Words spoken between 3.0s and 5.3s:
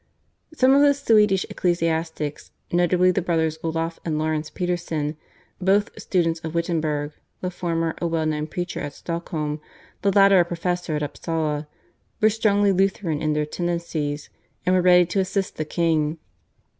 the brothers Olaf and Laurence Peterson,